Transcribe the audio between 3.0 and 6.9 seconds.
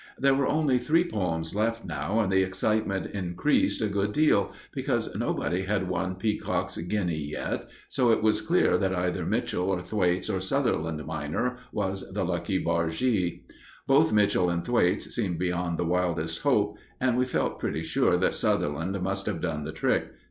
increased a good deal, because nobody had won Peacock's